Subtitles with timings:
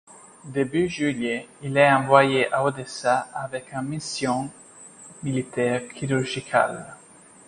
[0.45, 4.49] Début juillet, il est envoyé à Odessa avec une mission
[5.21, 6.95] militaire chirurgicale.